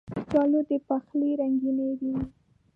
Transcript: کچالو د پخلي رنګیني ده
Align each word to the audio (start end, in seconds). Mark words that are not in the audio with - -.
کچالو 0.15 0.59
د 0.69 0.71
پخلي 0.87 1.31
رنګیني 1.39 1.89
ده 1.99 2.11